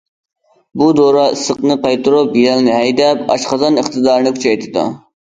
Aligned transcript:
بۇ 0.81 0.85
دورا 0.99 1.25
ئىسسىقنى 1.33 1.75
قايتۇرۇپ، 1.83 2.37
يەلنى 2.43 2.73
ھەيدەپ، 2.77 3.21
ئاشقازان 3.35 3.77
ئىقتىدارىنى 3.83 4.33
كۈچەيتىدۇ. 4.39 4.87